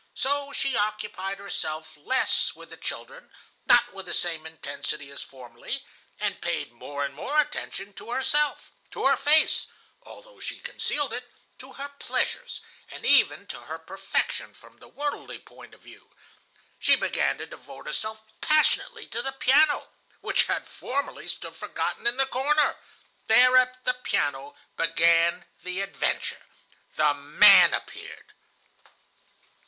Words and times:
So 0.15 0.51
she 0.51 0.75
occupied 0.75 1.37
herself 1.37 1.95
less 1.95 2.55
with 2.55 2.71
the 2.71 2.77
children, 2.77 3.29
not 3.67 3.93
with 3.93 4.07
the 4.07 4.15
same 4.15 4.47
intensity 4.47 5.11
as 5.11 5.21
formerly, 5.21 5.85
and 6.19 6.41
paid 6.41 6.71
more 6.71 7.05
and 7.05 7.13
more 7.13 7.37
attention 7.39 7.93
to 7.93 8.09
herself, 8.09 8.71
to 8.89 9.05
her 9.05 9.15
face,—although 9.15 10.39
she 10.39 10.59
concealed 10.59 11.13
it,—to 11.13 11.73
her 11.73 11.89
pleasures, 11.99 12.61
and 12.89 13.05
even 13.05 13.45
to 13.45 13.59
her 13.65 13.77
perfection 13.77 14.55
from 14.55 14.79
the 14.79 14.87
worldly 14.87 15.37
point 15.37 15.75
of 15.75 15.81
view. 15.81 16.09
She 16.79 16.95
began 16.95 17.37
to 17.37 17.45
devote 17.45 17.85
herself 17.85 18.23
passionately 18.41 19.05
to 19.05 19.21
the 19.21 19.33
piano, 19.33 19.89
which 20.21 20.45
had 20.45 20.67
formerly 20.67 21.27
stood 21.27 21.55
forgotten 21.55 22.07
in 22.07 22.17
the 22.17 22.25
corner. 22.25 22.75
There, 23.27 23.55
at 23.55 23.85
the 23.85 23.93
piano, 23.93 24.55
began 24.75 25.45
the 25.61 25.81
adventure. 25.81 26.41
"The 26.95 27.13
man 27.13 27.75
appeared." 27.75 28.33